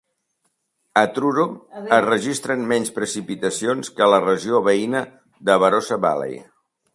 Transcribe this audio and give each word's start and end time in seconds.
A 1.01 1.01
Truro 1.17 1.43
es 1.81 2.01
registren 2.05 2.63
menys 2.71 2.91
precipitacions 2.95 3.93
que 3.99 4.05
a 4.07 4.09
la 4.15 4.21
regió 4.25 4.63
veïna 4.71 5.05
de 5.51 5.59
Barossa 5.67 6.01
Valley. 6.09 6.43